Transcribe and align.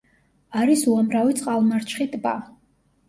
არის 0.61 0.85
უამრავი 0.93 1.37
წყალმარჩხი 1.41 2.09
ტბა. 2.15 2.33